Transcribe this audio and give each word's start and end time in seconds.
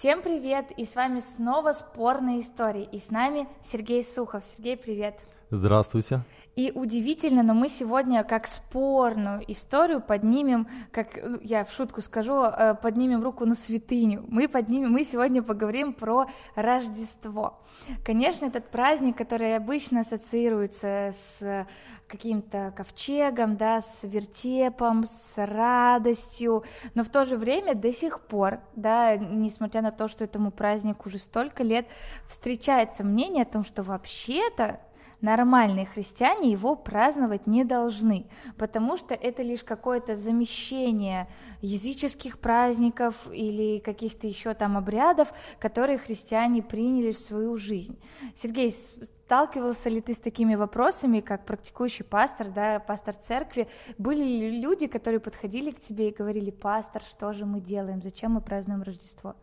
Всем 0.00 0.22
привет! 0.22 0.70
И 0.78 0.86
с 0.86 0.96
вами 0.96 1.20
снова 1.20 1.74
спорные 1.74 2.40
истории. 2.40 2.88
И 2.90 2.98
с 2.98 3.10
нами 3.10 3.46
Сергей 3.62 4.02
Сухов. 4.02 4.46
Сергей, 4.46 4.74
привет! 4.78 5.20
Здравствуйте! 5.50 6.22
И 6.60 6.72
удивительно, 6.74 7.42
но 7.42 7.54
мы 7.54 7.70
сегодня 7.70 8.22
как 8.22 8.46
спорную 8.46 9.42
историю 9.50 10.02
поднимем, 10.02 10.68
как 10.92 11.16
ну, 11.16 11.38
я 11.40 11.64
в 11.64 11.72
шутку 11.72 12.02
скажу, 12.02 12.42
э, 12.42 12.74
поднимем 12.74 13.22
руку 13.22 13.46
на 13.46 13.54
святыню. 13.54 14.26
Мы 14.28 14.46
поднимем, 14.46 14.92
мы 14.92 15.04
сегодня 15.04 15.42
поговорим 15.42 15.94
про 15.94 16.26
Рождество. 16.54 17.58
Конечно, 18.04 18.44
этот 18.44 18.68
праздник, 18.68 19.16
который 19.16 19.56
обычно 19.56 20.00
ассоциируется 20.00 21.12
с 21.14 21.66
каким-то 22.06 22.74
ковчегом, 22.76 23.56
да, 23.56 23.80
с 23.80 24.04
вертепом, 24.04 25.06
с 25.06 25.42
радостью, 25.42 26.64
но 26.94 27.04
в 27.04 27.08
то 27.08 27.24
же 27.24 27.38
время 27.38 27.74
до 27.74 27.90
сих 27.90 28.20
пор, 28.20 28.60
да, 28.76 29.16
несмотря 29.16 29.80
на 29.80 29.92
то, 29.92 30.08
что 30.08 30.24
этому 30.24 30.50
празднику 30.50 31.08
уже 31.08 31.18
столько 31.20 31.62
лет, 31.62 31.86
встречается 32.26 33.02
мнение 33.02 33.44
о 33.44 33.50
том, 33.50 33.64
что 33.64 33.82
вообще-то 33.82 34.78
нормальные 35.20 35.86
христиане 35.86 36.52
его 36.52 36.76
праздновать 36.76 37.46
не 37.46 37.64
должны, 37.64 38.26
потому 38.56 38.96
что 38.96 39.14
это 39.14 39.42
лишь 39.42 39.62
какое-то 39.62 40.16
замещение 40.16 41.28
языческих 41.60 42.38
праздников 42.38 43.28
или 43.32 43.78
каких-то 43.78 44.26
еще 44.26 44.54
там 44.54 44.76
обрядов, 44.76 45.32
которые 45.58 45.98
христиане 45.98 46.62
приняли 46.62 47.12
в 47.12 47.18
свою 47.18 47.56
жизнь. 47.56 47.98
Сергей, 48.34 48.70
сталкивался 48.72 49.88
ли 49.88 50.00
ты 50.00 50.14
с 50.14 50.18
такими 50.18 50.54
вопросами, 50.54 51.20
как 51.20 51.46
практикующий 51.46 52.04
пастор, 52.04 52.48
да, 52.48 52.80
пастор 52.80 53.14
церкви? 53.14 53.68
Были 53.98 54.24
ли 54.24 54.60
люди, 54.60 54.86
которые 54.86 55.20
подходили 55.20 55.70
к 55.70 55.80
тебе 55.80 56.08
и 56.08 56.14
говорили, 56.14 56.50
пастор, 56.50 57.02
что 57.02 57.32
же 57.32 57.46
мы 57.46 57.60
делаем, 57.60 58.02
зачем 58.02 58.32
мы 58.32 58.40
празднуем 58.40 58.82
Рождество? 58.82 59.36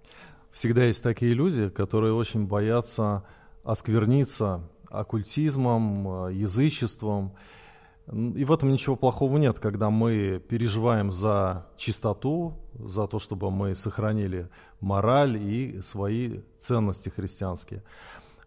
Всегда 0.52 0.85
есть 0.85 1.04
такие 1.04 1.34
люди, 1.34 1.70
которые 1.70 2.13
очень 2.13 2.48
боятся 2.48 3.23
оскверниться 3.63 4.62
оккультизмом, 4.90 6.27
э, 6.27 6.34
язычеством. 6.34 7.34
И 8.12 8.46
в 8.46 8.52
этом 8.54 8.71
ничего 8.71 8.96
плохого 8.96 9.38
нет, 9.38 9.60
когда 9.60 9.90
мы 9.90 10.41
переживаем 10.48 11.12
за 11.12 11.68
чистоту, 11.76 12.54
за 12.80 13.05
то, 13.05 13.20
чтобы 13.20 13.52
мы 13.52 13.76
сохранили 13.76 14.49
мораль 14.80 15.35
и 15.38 15.82
свои 15.82 16.40
ценности 16.58 17.10
христианские. 17.10 17.84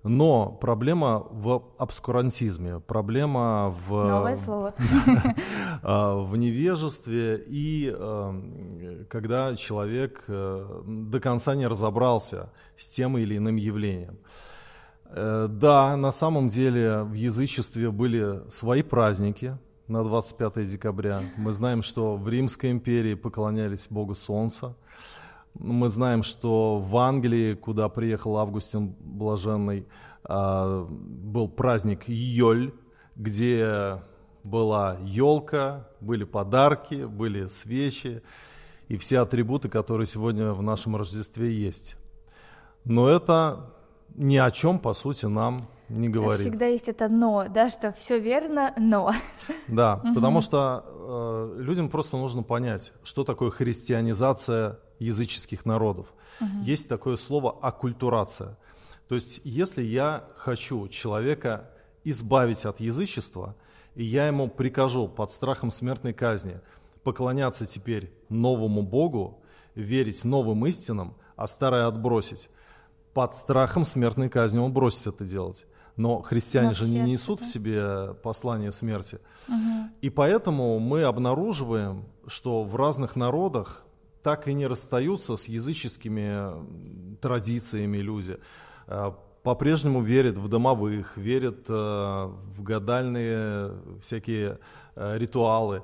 Но 0.02 0.50
проблема 0.50 1.26
в 1.30 1.62
обскурантизме, 1.76 2.80
проблема 2.80 3.76
в... 3.86 3.90
Новое 3.90 4.36
слово. 4.36 4.74
А, 5.82 6.14
в 6.24 6.36
невежестве 6.38 7.44
и 7.46 7.92
э, 7.94 9.04
когда 9.10 9.54
человек 9.56 10.24
э, 10.26 10.82
до 10.86 11.20
конца 11.20 11.54
не 11.54 11.66
разобрался 11.66 12.50
с 12.78 12.88
тем 12.88 13.18
или 13.18 13.36
иным 13.36 13.56
явлением. 13.56 14.18
Э, 15.12 15.48
да, 15.50 15.96
на 15.96 16.12
самом 16.12 16.48
деле 16.48 17.02
в 17.02 17.14
язычестве 17.14 17.90
были 17.90 18.42
свои 18.48 18.82
праздники 18.82 19.58
на 19.88 20.04
25 20.04 20.66
декабря. 20.66 21.20
Мы 21.36 21.52
знаем, 21.52 21.82
что 21.82 22.16
в 22.16 22.28
Римской 22.28 22.70
империи 22.70 23.14
поклонялись 23.14 23.88
Богу 23.90 24.14
Солнца. 24.14 24.76
Мы 25.54 25.88
знаем, 25.88 26.22
что 26.22 26.78
в 26.78 26.96
Англии, 26.96 27.54
куда 27.54 27.88
приехал 27.88 28.36
Августин 28.36 28.94
Блаженный, 29.00 29.86
а, 30.22 30.86
был 30.88 31.48
праздник 31.48 32.04
Йоль, 32.06 32.72
где 33.16 34.00
была 34.44 34.96
елка, 35.02 35.88
были 36.00 36.22
подарки, 36.22 37.04
были 37.04 37.48
свечи 37.48 38.22
и 38.86 38.96
все 38.96 39.18
атрибуты, 39.18 39.68
которые 39.68 40.06
сегодня 40.06 40.52
в 40.52 40.62
нашем 40.62 40.94
Рождестве 40.94 41.52
есть. 41.52 41.96
Но 42.84 43.08
это 43.08 43.74
ни 44.14 44.36
о 44.36 44.50
чем, 44.50 44.78
по 44.78 44.92
сути, 44.92 45.26
нам 45.26 45.58
не 45.88 46.08
говорит. 46.08 46.40
Всегда 46.40 46.66
есть 46.66 46.88
это 46.88 47.08
но, 47.08 47.46
да, 47.48 47.68
что 47.68 47.92
все 47.92 48.18
верно, 48.18 48.72
но. 48.78 49.12
Да, 49.68 50.02
потому 50.14 50.40
что 50.40 50.84
э, 51.56 51.62
людям 51.62 51.88
просто 51.88 52.16
нужно 52.16 52.42
понять, 52.42 52.92
что 53.02 53.24
такое 53.24 53.50
христианизация 53.50 54.78
языческих 54.98 55.64
народов. 55.64 56.06
Есть 56.62 56.88
такое 56.88 57.16
слово 57.16 57.54
аккультурация. 57.60 58.56
То 59.08 59.14
есть, 59.14 59.40
если 59.44 59.82
я 59.82 60.24
хочу 60.36 60.88
человека 60.88 61.70
избавить 62.04 62.64
от 62.64 62.80
язычества, 62.80 63.56
и 63.94 64.04
я 64.04 64.26
ему 64.26 64.48
прикажу 64.48 65.08
под 65.08 65.32
страхом 65.32 65.70
смертной 65.70 66.12
казни 66.12 66.60
поклоняться 67.02 67.66
теперь 67.66 68.12
новому 68.28 68.82
Богу, 68.82 69.42
верить 69.74 70.24
новым 70.24 70.66
истинам, 70.66 71.14
а 71.36 71.46
старое 71.46 71.86
отбросить, 71.86 72.48
под 73.14 73.34
страхом 73.34 73.84
смертной 73.84 74.28
казни 74.28 74.58
он 74.58 74.72
бросит 74.72 75.06
это 75.06 75.24
делать. 75.24 75.66
Но 75.96 76.22
христиане 76.22 76.68
Но 76.68 76.74
же 76.74 76.88
не 76.88 77.00
несут 77.00 77.40
да? 77.40 77.44
в 77.44 77.48
себе 77.48 78.14
послание 78.22 78.72
смерти. 78.72 79.18
Угу. 79.48 79.90
И 80.00 80.10
поэтому 80.10 80.78
мы 80.78 81.02
обнаруживаем, 81.02 82.04
что 82.26 82.62
в 82.62 82.76
разных 82.76 83.16
народах 83.16 83.84
так 84.22 84.48
и 84.48 84.54
не 84.54 84.66
расстаются 84.66 85.36
с 85.36 85.46
языческими 85.46 87.16
традициями 87.20 87.98
люди. 87.98 88.38
Э, 88.86 89.12
по-прежнему 89.42 90.02
верят 90.02 90.36
в 90.36 90.48
домовых, 90.48 91.16
верят 91.16 91.64
э, 91.68 91.72
в 91.72 92.62
гадальные 92.62 93.72
всякие 94.02 94.58
э, 94.94 95.18
ритуалы 95.18 95.82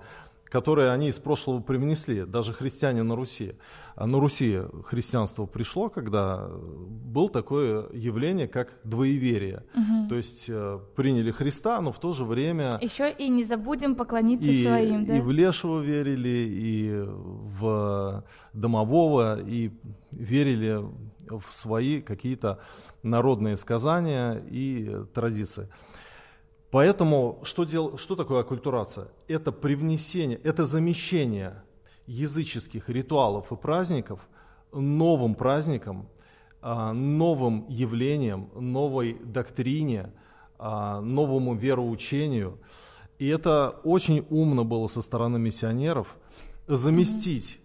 которые 0.49 0.91
они 0.91 1.09
из 1.09 1.19
прошлого 1.19 1.61
привнесли, 1.61 2.25
даже 2.25 2.53
христиане 2.53 3.03
на 3.03 3.17
Руси. 3.17 3.55
А 3.97 4.07
на 4.07 4.21
Руси 4.21 4.61
христианство 4.84 5.47
пришло, 5.47 5.89
когда 5.89 6.49
было 6.49 7.29
такое 7.29 7.87
явление, 7.93 8.47
как 8.47 8.73
двоеверие. 8.85 9.65
Угу. 9.75 10.09
То 10.09 10.17
есть 10.17 10.47
э, 10.49 10.79
приняли 10.95 11.31
Христа, 11.31 11.81
но 11.81 11.93
в 11.93 11.99
то 11.99 12.12
же 12.12 12.25
время... 12.25 12.79
Еще 12.81 13.11
и 13.11 13.29
не 13.29 13.45
забудем 13.45 13.95
поклониться 13.95 14.51
и, 14.51 14.65
своим, 14.65 15.06
да? 15.06 15.17
И 15.17 15.21
в 15.21 15.31
Лешего 15.31 15.81
верили, 15.81 16.47
и 16.49 17.05
в 17.05 18.25
Домового, 18.53 19.41
и 19.41 19.71
верили 20.11 20.81
в 21.29 21.45
свои 21.51 22.01
какие-то 22.01 22.61
народные 23.03 23.56
сказания 23.56 24.43
и 24.51 24.95
традиции. 25.12 25.69
Поэтому 26.71 27.41
что, 27.43 27.65
дел, 27.65 27.97
что 27.97 28.16
такое 28.16 28.41
оккультурация? 28.41 29.09
Это 29.28 29.53
привнесение, 29.53 30.38
это 30.38 30.65
замещение 30.65 31.62
языческих 32.06 32.88
ритуалов 32.88 33.53
и 33.53 33.56
праздников 33.56 34.21
новым 34.72 35.34
праздником, 35.34 36.09
а, 36.60 36.93
новым 36.93 37.66
явлением, 37.69 38.50
новой 38.55 39.15
доктрине, 39.15 40.12
а, 40.59 41.00
новому 41.00 41.55
вероучению. 41.55 42.59
И 43.19 43.28
это 43.28 43.81
очень 43.84 44.26
умно 44.28 44.65
было 44.65 44.87
со 44.88 45.00
стороны 45.00 45.38
миссионеров 45.38 46.16
заместить 46.66 47.59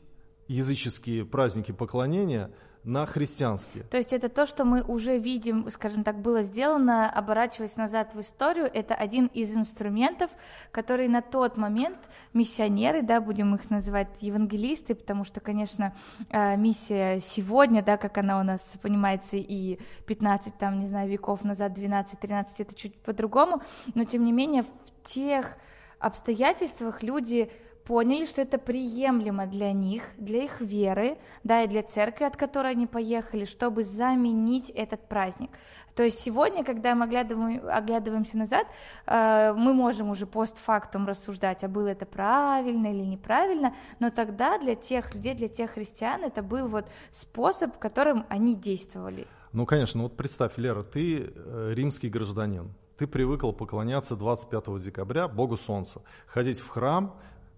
языческие 0.48 1.26
праздники 1.26 1.72
поклонения– 1.72 2.52
на 2.84 3.06
христианские. 3.06 3.84
То 3.84 3.98
есть 3.98 4.12
это 4.12 4.28
то, 4.28 4.48
что 4.48 4.66
мы 4.66 4.82
уже 4.82 5.18
видим, 5.18 5.70
скажем 5.70 6.04
так, 6.04 6.20
было 6.20 6.42
сделано, 6.42 7.10
оборачиваясь 7.10 7.76
назад 7.78 8.16
в 8.16 8.22
историю, 8.22 8.70
это 8.74 8.96
один 8.96 9.28
из 9.28 9.56
инструментов, 9.56 10.32
который 10.72 11.08
на 11.08 11.22
тот 11.22 11.58
момент 11.58 12.00
миссионеры, 12.34 13.04
да, 13.04 13.22
будем 13.22 13.54
их 13.54 13.70
называть 13.70 14.08
евангелисты, 14.20 14.96
потому 14.96 15.24
что, 15.26 15.40
конечно, 15.40 15.96
э, 16.30 16.58
миссия 16.58 17.20
сегодня, 17.20 17.84
да, 17.84 17.98
как 17.98 18.18
она 18.18 18.40
у 18.40 18.44
нас 18.44 18.76
понимается, 18.82 19.38
и 19.38 19.80
15, 20.08 20.58
там, 20.58 20.80
не 20.80 20.88
знаю, 20.88 21.08
веков 21.10 21.44
назад, 21.44 21.78
12-13, 21.78 22.46
это 22.60 22.74
чуть 22.74 22.96
по-другому, 23.02 23.62
но 23.94 24.06
тем 24.06 24.24
не 24.24 24.32
менее 24.32 24.64
в 24.64 25.08
тех 25.08 25.58
обстоятельствах 26.00 27.04
люди 27.04 27.52
поняли, 27.86 28.26
что 28.26 28.42
это 28.42 28.58
приемлемо 28.58 29.46
для 29.48 29.72
них, 29.72 30.04
для 30.18 30.44
их 30.44 30.62
веры, 30.62 31.18
да, 31.44 31.64
и 31.64 31.68
для 31.68 31.84
церкви, 31.84 32.26
от 32.26 32.38
которой 32.38 32.72
они 32.72 32.88
поехали, 32.88 33.46
чтобы 33.46 33.84
заменить 33.84 34.70
этот 34.70 35.08
праздник. 35.08 35.52
То 35.96 36.04
есть 36.04 36.20
сегодня, 36.20 36.64
когда 36.64 36.96
мы 36.96 37.06
оглядываем, 37.06 37.62
оглядываемся 37.68 38.38
назад, 38.38 38.68
э, 39.06 39.54
мы 39.54 39.74
можем 39.74 40.10
уже 40.10 40.26
постфактум 40.26 41.08
рассуждать, 41.08 41.64
а 41.64 41.68
было 41.68 41.88
это 41.88 42.06
правильно 42.06 42.88
или 42.88 43.04
неправильно, 43.04 43.76
но 44.00 44.10
тогда 44.10 44.58
для 44.58 44.76
тех 44.76 45.14
людей, 45.14 45.34
для 45.34 45.50
тех 45.50 45.72
христиан 45.72 46.24
это 46.24 46.42
был 46.44 46.68
вот 46.68 46.86
способ, 47.12 47.78
которым 47.78 48.26
они 48.30 48.56
действовали. 48.56 49.28
Ну, 49.54 49.66
конечно, 49.66 50.04
вот 50.04 50.16
представь, 50.16 50.58
Лера, 50.58 50.84
ты 50.84 51.34
э, 51.36 51.74
римский 51.76 52.10
гражданин, 52.10 52.74
ты 52.98 53.08
привыкл 53.08 53.52
поклоняться 53.52 54.16
25 54.16 54.80
декабря 54.80 55.28
Богу 55.28 55.58
Солнца, 55.58 56.02
ходить 56.28 56.60
в 56.60 56.70
храм, 56.70 57.16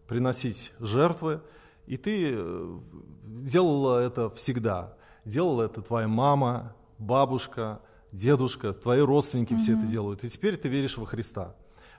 приносить 0.07 0.71
жертвы, 0.79 1.41
и 1.85 1.97
ты 1.97 2.31
э, 2.33 2.79
делала 3.23 3.99
это 3.99 4.29
всегда. 4.29 4.95
Делала 5.25 5.63
это 5.63 5.81
твоя 5.81 6.07
мама, 6.07 6.75
бабушка, 6.97 7.81
дедушка, 8.11 8.73
твои 8.73 9.01
родственники 9.01 9.53
mm-hmm. 9.53 9.57
все 9.57 9.77
это 9.77 9.85
делают. 9.85 10.23
И 10.23 10.29
теперь 10.29 10.57
ты 10.57 10.69
веришь 10.69 10.97
во 10.97 11.05
Христа. 11.05 11.55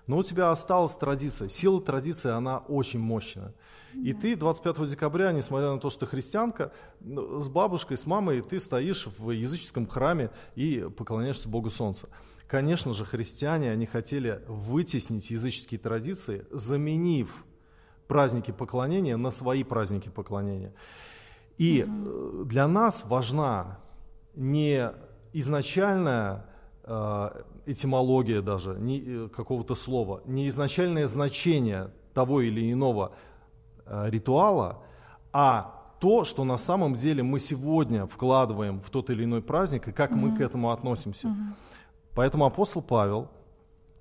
Но 0.06 0.18
у 0.18 0.22
тебя 0.22 0.50
осталась 0.50 0.96
традиция. 0.96 1.48
Сила 1.48 1.80
традиции, 1.80 2.30
она 2.30 2.58
очень 2.58 3.00
мощная. 3.00 3.54
И 3.94 4.12
ты 4.12 4.36
25 4.36 4.90
декабря, 4.90 5.32
несмотря 5.32 5.70
на 5.70 5.78
то, 5.78 5.88
что 5.88 6.00
ты 6.00 6.06
христианка, 6.06 6.72
ну, 7.00 7.38
с 7.38 7.48
бабушкой, 7.48 7.96
с 7.96 8.06
мамой 8.06 8.42
ты 8.42 8.58
стоишь 8.58 9.06
в 9.18 9.30
языческом 9.30 9.86
храме 9.86 10.30
и 10.56 10.86
поклоняешься 10.96 11.48
Богу 11.48 11.70
Солнца. 11.70 12.08
Конечно 12.48 12.92
же, 12.92 13.04
христиане, 13.04 13.70
они 13.70 13.86
хотели 13.86 14.42
вытеснить 14.48 15.30
языческие 15.30 15.78
традиции, 15.78 16.44
заменив 16.50 17.44
праздники 18.08 18.50
поклонения 18.50 19.16
на 19.16 19.30
свои 19.30 19.64
праздники 19.64 20.08
поклонения. 20.08 20.72
И 21.58 21.80
mm 21.80 22.44
для 22.44 22.68
нас 22.68 23.04
важна 23.06 23.78
не 24.34 24.90
изначальная 25.32 26.44
э, 26.82 27.42
этимология 27.66 28.42
даже, 28.42 28.76
не, 28.78 29.00
э, 29.00 29.28
какого-то 29.28 29.74
слова, 29.74 30.20
не 30.26 30.48
изначальное 30.48 31.06
значение 31.06 31.90
того 32.12 32.40
или 32.40 32.72
иного 32.72 33.12
ритуала, 33.86 34.82
а 35.32 35.84
то, 36.00 36.24
что 36.24 36.44
на 36.44 36.58
самом 36.58 36.94
деле 36.94 37.22
мы 37.22 37.40
сегодня 37.40 38.06
вкладываем 38.06 38.80
в 38.80 38.90
тот 38.90 39.10
или 39.10 39.24
иной 39.24 39.42
праздник 39.42 39.88
и 39.88 39.92
как 39.92 40.10
mm 40.10 40.16
мы 40.16 40.36
к 40.36 40.40
этому 40.40 40.70
относимся. 40.70 41.28
mm 41.28 41.34
Поэтому 42.14 42.44
апостол 42.44 42.82
Павел, 42.82 43.28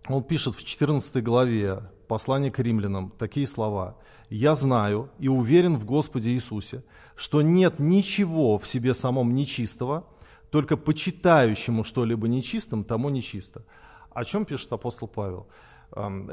он 0.08 0.24
пишет 0.24 0.56
в 0.56 0.64
14 0.64 1.24
главе 1.24 1.82
послания 2.08 2.52
к 2.52 2.60
римлянам 2.60 3.12
такие 3.18 3.48
слова. 3.48 3.98
«Я 4.30 4.56
знаю 4.56 5.10
и 5.20 5.28
уверен 5.28 5.78
в 5.78 5.86
Господе 5.86 6.32
Иисусе, 6.32 6.84
что 7.16 7.42
нет 7.42 7.80
ничего 7.80 8.58
в 8.58 8.68
себе 8.68 8.94
самом 8.94 9.34
нечистого, 9.34 10.06
только 10.50 10.78
почитающему 10.78 11.84
что-либо 11.84 12.28
нечистым, 12.28 12.84
тому 12.84 13.10
нечисто». 13.10 13.64
О 14.12 14.24
чем 14.24 14.46
пишет 14.46 14.72
апостол 14.72 15.08
Павел? 15.08 15.48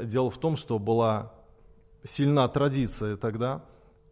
Дело 0.03 0.29
в 0.29 0.37
том, 0.37 0.55
что 0.55 0.77
была 0.79 1.33
сильна 2.03 2.47
традиция 2.47 3.17
тогда 3.17 3.65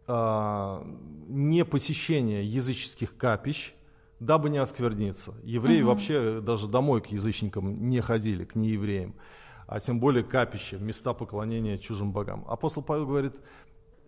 а, 0.06 0.84
не 1.28 1.64
посещения 1.64 2.44
языческих 2.44 3.16
капищ, 3.16 3.74
дабы 4.18 4.50
не 4.50 4.58
оскверниться. 4.58 5.34
Евреи 5.42 5.82
угу. 5.82 5.90
вообще 5.90 6.40
даже 6.40 6.68
домой 6.68 7.00
к 7.00 7.06
язычникам 7.06 7.88
не 7.88 8.00
ходили, 8.00 8.44
к 8.44 8.54
неевреям, 8.54 9.14
а 9.70 9.78
тем 9.78 10.00
более 10.00 10.24
капища, 10.24 10.78
места 10.78 11.14
поклонения 11.14 11.78
чужим 11.78 12.10
богам. 12.10 12.44
Апостол 12.48 12.82
Павел 12.82 13.06
говорит, 13.06 13.36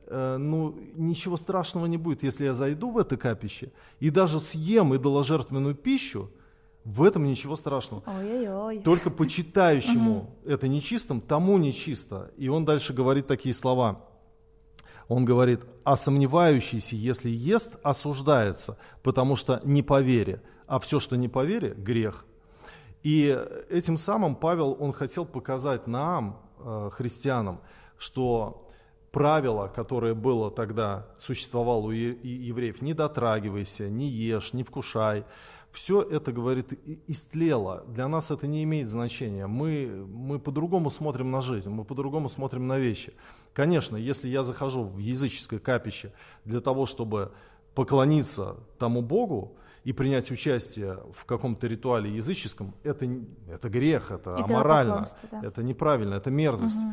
э, 0.08 0.36
ну 0.36 0.76
ничего 0.96 1.36
страшного 1.36 1.86
не 1.86 1.96
будет, 1.96 2.24
если 2.24 2.46
я 2.46 2.52
зайду 2.52 2.90
в 2.90 2.98
это 2.98 3.16
капище 3.16 3.70
и 4.00 4.10
даже 4.10 4.40
съем 4.40 4.92
идоложертвенную 4.96 5.76
пищу, 5.76 6.32
в 6.84 7.04
этом 7.04 7.26
ничего 7.26 7.54
страшного. 7.54 8.02
Ой-ой-ой. 8.08 8.80
Только 8.80 9.08
почитающему 9.08 10.34
это 10.44 10.66
нечистым, 10.66 11.20
тому 11.20 11.56
нечисто. 11.58 12.32
И 12.36 12.48
он 12.48 12.64
дальше 12.64 12.92
говорит 12.92 13.28
такие 13.28 13.54
слова– 13.54 14.04
он 15.08 15.26
говорит, 15.26 15.60
а 15.84 15.96
сомневающийся, 15.96 16.96
если 16.96 17.28
ест, 17.28 17.76
осуждается, 17.82 18.78
потому 19.02 19.36
что 19.36 19.60
не 19.62 19.82
по 19.82 20.00
вере, 20.00 20.40
а 20.66 20.78
все, 20.78 21.00
что 21.00 21.16
не 21.16 21.28
по 21.28 21.44
вере, 21.44 21.74
грех. 21.76 22.24
И 23.02 23.38
этим 23.68 23.96
самым 23.96 24.36
Павел, 24.36 24.76
он 24.78 24.92
хотел 24.92 25.24
показать 25.24 25.86
нам, 25.86 26.40
э, 26.58 26.90
христианам, 26.92 27.60
что 27.98 28.68
правило, 29.10 29.68
которое 29.68 30.14
было 30.14 30.50
тогда, 30.50 31.06
существовало 31.18 31.86
у 31.86 31.90
евреев, 31.90 32.80
не 32.80 32.94
дотрагивайся, 32.94 33.88
не 33.88 34.08
ешь, 34.08 34.52
не 34.52 34.62
вкушай, 34.62 35.24
все 35.72 36.02
это, 36.02 36.32
говорит, 36.32 36.78
истлело. 37.06 37.84
Для 37.88 38.06
нас 38.06 38.30
это 38.30 38.46
не 38.46 38.62
имеет 38.62 38.90
значения. 38.90 39.46
Мы, 39.46 40.06
мы 40.06 40.38
по-другому 40.38 40.90
смотрим 40.90 41.30
на 41.30 41.40
жизнь, 41.40 41.70
мы 41.70 41.84
по-другому 41.84 42.28
смотрим 42.28 42.66
на 42.66 42.78
вещи. 42.78 43.14
Конечно, 43.54 43.96
если 43.96 44.28
я 44.28 44.42
захожу 44.44 44.84
в 44.84 44.98
языческое 44.98 45.58
капище 45.58 46.12
для 46.44 46.60
того, 46.60 46.84
чтобы 46.84 47.32
поклониться 47.74 48.56
тому 48.78 49.00
Богу 49.00 49.56
и 49.84 49.92
принять 49.92 50.30
участие 50.30 50.98
в 51.12 51.24
каком-то 51.24 51.66
ритуале 51.66 52.14
языческом, 52.14 52.74
это, 52.84 53.08
это 53.48 53.68
грех, 53.68 54.10
это 54.10 54.36
аморально, 54.36 55.06
да. 55.30 55.40
это 55.42 55.62
неправильно, 55.62 56.14
это 56.14 56.30
мерзость. 56.30 56.82
Угу. 56.82 56.92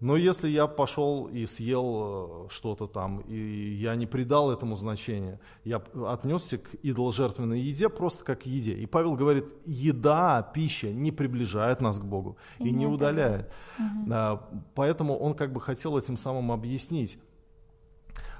Но 0.00 0.16
если 0.16 0.48
я 0.48 0.66
пошел 0.66 1.26
и 1.26 1.46
съел 1.46 2.46
э, 2.46 2.48
что-то 2.50 2.86
там, 2.86 3.20
и 3.20 3.74
я 3.74 3.94
не 3.94 4.06
придал 4.06 4.52
этому 4.52 4.76
значения, 4.76 5.40
я 5.64 5.82
отнесся 6.06 6.58
к 6.58 6.68
идоложертвенной 6.82 7.60
еде 7.60 7.88
просто 7.88 8.22
как 8.22 8.40
к 8.40 8.46
еде. 8.46 8.74
И 8.74 8.84
Павел 8.84 9.14
говорит, 9.14 9.46
еда, 9.64 10.42
пища 10.42 10.92
не 10.92 11.12
приближает 11.12 11.80
нас 11.80 11.98
к 11.98 12.04
Богу 12.04 12.36
и, 12.58 12.68
и 12.68 12.72
не 12.72 12.86
удаляет. 12.86 13.50
Угу. 13.78 14.40
Поэтому 14.74 15.16
он 15.16 15.34
как 15.34 15.52
бы 15.52 15.62
хотел 15.62 15.96
этим 15.96 16.18
самым 16.18 16.52
объяснить, 16.52 17.18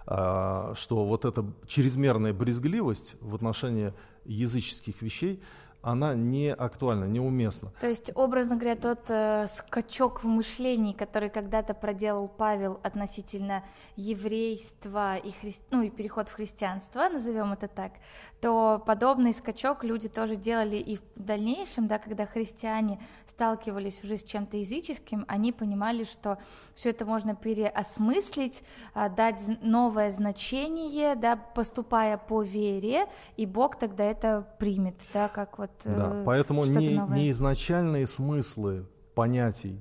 что 0.07 0.75
вот 1.05 1.25
эта 1.25 1.45
чрезмерная 1.67 2.33
брезгливость 2.33 3.17
в 3.21 3.35
отношении 3.35 3.93
языческих 4.25 5.03
вещей– 5.03 5.43
она 5.87 6.15
не 6.15 6.53
актуальна, 6.53 7.05
неуместна. 7.05 7.71
То 7.81 7.89
есть, 7.89 8.11
образно 8.17 8.57
говоря, 8.57 8.75
тот 8.75 9.09
э, 9.09 9.47
скачок 9.49 10.25
в 10.25 10.27
мышлении, 10.27 10.93
который 10.93 11.31
когда-то 11.31 11.75
проделал 11.75 12.27
Павел 12.27 12.81
относительно 12.83 13.65
еврейства 13.95 15.17
и, 15.17 15.31
хри... 15.31 15.55
ну, 15.71 15.83
и 15.83 15.91
переход 15.91 16.29
в 16.29 16.33
христианство, 16.33 17.09
назовем 17.09 17.53
это 17.53 17.69
так, 17.69 17.93
то 18.41 18.83
подобный 18.85 19.33
скачок 19.33 19.85
люди 19.85 20.09
тоже 20.09 20.35
делали 20.35 20.77
и 20.77 20.97
в 20.97 21.03
дальнейшем, 21.15 21.87
да, 21.87 22.01
когда 22.01 22.27
христиане 22.27 22.99
сталкивались 23.29 24.03
уже 24.03 24.17
с 24.17 24.25
чем-то 24.25 24.57
языческим, 24.57 25.25
они 25.29 25.53
понимали, 25.53 26.03
что 26.03 26.39
все 26.75 26.91
это 26.91 27.05
можно 27.05 27.37
переосмыслить, 27.37 28.65
а, 28.93 29.09
дать 29.09 29.41
новое 29.63 30.11
значение, 30.11 31.15
да, 31.15 31.37
поступая 31.37 32.19
по 32.19 32.43
вере, 32.43 33.07
и 33.37 33.47
Бог 33.47 33.77
тогда 33.77 34.05
это 34.05 34.49
примет, 34.59 34.97
да, 35.13 35.29
как 35.29 35.59
вот 35.59 35.71
да, 35.85 36.21
э, 36.21 36.23
поэтому 36.25 36.65
не, 36.65 36.99
не 37.11 37.31
изначальные 37.31 38.07
смыслы 38.07 38.87
понятий, 39.15 39.81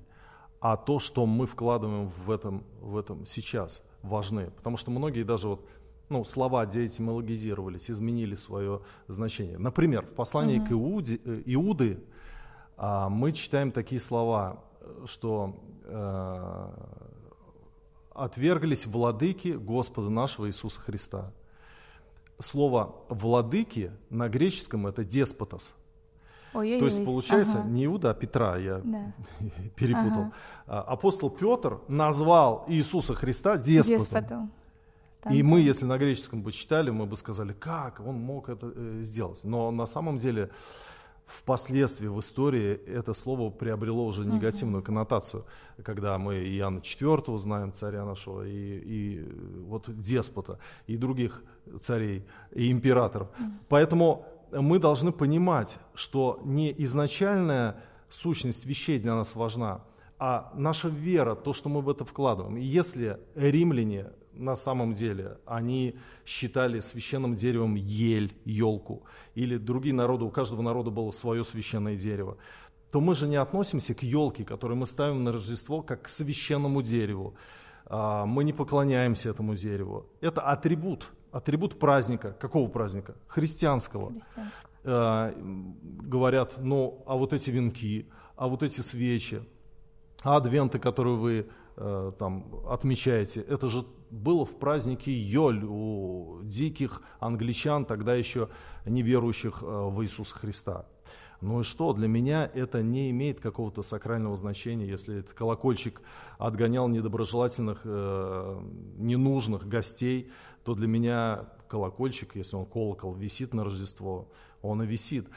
а 0.59 0.77
то, 0.77 0.99
что 0.99 1.25
мы 1.25 1.47
вкладываем 1.47 2.09
в 2.25 2.31
этом, 2.31 2.63
в 2.81 2.97
этом 2.97 3.25
сейчас, 3.25 3.83
важны. 4.01 4.51
Потому 4.51 4.77
что 4.77 4.91
многие 4.91 5.23
даже 5.23 5.47
вот, 5.47 5.67
ну, 6.09 6.23
слова 6.23 6.65
деэтимологизировались, 6.65 7.91
изменили 7.91 8.35
свое 8.35 8.81
значение. 9.07 9.57
Например, 9.57 10.05
в 10.05 10.13
послании 10.13 10.59
угу. 10.59 10.67
к 10.67 10.71
Иуде, 10.71 11.19
э, 11.23 11.41
Иуды 11.45 12.03
а, 12.77 13.09
мы 13.09 13.31
читаем 13.31 13.71
такие 13.71 13.99
слова, 13.99 14.63
что 15.05 15.55
э, 15.83 16.69
отверглись 18.13 18.85
владыки 18.85 19.49
Господа 19.49 20.09
нашего 20.09 20.47
Иисуса 20.47 20.79
Христа. 20.79 21.31
Слово 22.39 22.95
«владыки» 23.09 23.91
на 24.09 24.27
греческом 24.27 24.87
это 24.87 25.03
«деспотос», 25.03 25.73
Ой-ой-ой. 26.55 26.79
То 26.79 26.85
есть 26.85 27.05
получается 27.05 27.59
ага. 27.59 27.69
не 27.69 27.85
Иуда, 27.85 28.11
а 28.11 28.13
Петра, 28.13 28.57
я 28.57 28.81
да. 28.83 29.13
перепутал. 29.75 30.21
Ага. 30.21 30.33
А, 30.67 30.81
апостол 30.81 31.29
Петр 31.29 31.79
назвал 31.87 32.65
Иисуса 32.67 33.13
Христа 33.13 33.57
деспотом. 33.57 33.99
деспотом. 33.99 34.51
И 35.31 35.41
мы, 35.41 35.59
если 35.59 35.85
на 35.85 35.97
греческом 35.97 36.43
бы 36.43 36.51
читали, 36.51 36.91
мы 36.91 37.07
бы 37.07 37.15
сказали, 37.15 37.53
как 37.53 37.99
он 37.99 38.15
мог 38.15 38.47
это 38.47 38.71
э, 38.75 38.99
сделать. 39.01 39.43
Но 39.43 39.71
на 39.71 39.87
самом 39.87 40.19
деле 40.19 40.51
впоследствии 41.25 42.07
в 42.07 42.19
истории 42.19 42.79
это 42.85 43.13
слово 43.13 43.49
приобрело 43.49 44.05
уже 44.05 44.23
негативную 44.23 44.83
uh 44.83 44.85
коннотацию, 44.85 45.45
когда 45.83 46.17
мы 46.19 46.35
Иоанна 46.35 46.79
IV 46.79 47.37
знаем, 47.39 47.73
царя 47.73 48.05
нашего, 48.05 48.43
и, 48.45 48.51
и 48.51 49.27
вот 49.67 49.85
деспота, 49.99 50.59
и 50.85 50.97
других 50.97 51.43
царей, 51.79 52.23
и 52.51 52.71
императоров. 52.71 53.29
uh 53.29 53.49
Поэтому 53.67 54.27
мы 54.51 54.79
должны 54.79 55.11
понимать, 55.11 55.77
что 55.93 56.39
не 56.43 56.73
изначальная 56.83 57.77
сущность 58.09 58.65
вещей 58.65 58.99
для 58.99 59.15
нас 59.15 59.35
важна, 59.35 59.83
а 60.17 60.51
наша 60.55 60.87
вера, 60.87 61.35
то, 61.35 61.53
что 61.53 61.69
мы 61.69 61.81
в 61.81 61.89
это 61.89 62.05
вкладываем. 62.05 62.57
И 62.57 62.63
если 62.63 63.19
римляне 63.35 64.07
на 64.37 64.55
самом 64.55 64.93
деле, 64.93 65.37
они 65.45 65.95
считали 66.25 66.79
священным 66.79 67.35
деревом 67.35 67.75
ель, 67.75 68.33
елку, 68.45 69.03
или 69.33 69.57
другие 69.57 69.95
народы, 69.95 70.25
у 70.25 70.29
каждого 70.29 70.61
народа 70.61 70.91
было 70.91 71.11
свое 71.11 71.43
священное 71.43 71.95
дерево, 71.95 72.37
то 72.91 73.01
мы 73.01 73.15
же 73.15 73.27
не 73.27 73.35
относимся 73.35 73.93
к 73.93 74.03
елке, 74.03 74.45
которую 74.45 74.77
мы 74.77 74.85
ставим 74.85 75.23
на 75.23 75.31
Рождество, 75.31 75.81
как 75.81 76.03
к 76.03 76.09
священному 76.09 76.81
дереву. 76.81 77.35
А, 77.85 78.25
мы 78.25 78.43
не 78.43 78.53
поклоняемся 78.53 79.29
этому 79.29 79.55
дереву. 79.55 80.05
Это 80.21 80.41
атрибут, 80.41 81.11
атрибут 81.35 81.77
праздника. 81.79 82.31
Какого 82.39 82.69
праздника? 82.69 83.15
Христианского. 83.27 84.11
Христианского. 84.11 84.69
А, 84.85 85.33
говорят, 85.35 86.55
ну, 86.57 87.03
а 87.05 87.17
вот 87.17 87.33
эти 87.33 87.49
венки, 87.49 88.07
а 88.37 88.47
вот 88.47 88.63
эти 88.63 88.79
свечи, 88.79 89.43
а 90.23 90.37
адвенты, 90.37 90.79
которые 90.79 91.17
вы 91.17 91.47
э, 91.75 92.11
там 92.17 92.45
отмечаете, 92.69 93.41
это 93.41 93.67
же 93.67 93.85
было 94.09 94.45
в 94.45 94.57
празднике 94.57 95.11
Йоль 95.11 95.65
у 95.65 96.39
диких 96.43 97.01
англичан, 97.19 97.83
тогда 97.85 98.15
еще 98.15 98.47
неверующих 98.85 99.61
э, 99.61 99.65
в 99.65 100.01
Иисуса 100.03 100.35
Христа. 100.35 100.85
Ну 101.41 101.59
и 101.59 101.63
что? 101.63 101.93
Для 101.93 102.07
меня 102.07 102.49
это 102.53 102.81
не 102.81 103.11
имеет 103.11 103.39
какого-то 103.39 103.83
сакрального 103.83 104.37
значения, 104.37 104.87
если 104.87 105.19
этот 105.19 105.33
колокольчик 105.33 106.01
отгонял 106.37 106.87
недоброжелательных, 106.87 107.81
э, 107.83 108.61
ненужных 108.97 109.67
гостей, 109.67 110.31
то 110.65 110.73
для 110.73 110.87
меня 110.87 111.45
колокольчик, 111.67 112.35
если 112.35 112.55
он 112.55 112.65
колокол 112.65 113.13
висит 113.13 113.53
на 113.53 113.63
Рождество, 113.63 114.27
он 114.63 114.81
и 114.81 114.87
висит. 114.87 115.29